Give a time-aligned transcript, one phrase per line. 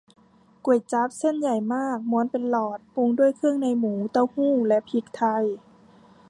[0.65, 5.45] ก๋วยจั๊บ เส้นใหญ่มากม้วนเป็นหลอด ปรุงด้วยเครื่องในหมู เต้าหู้ และพริกไทย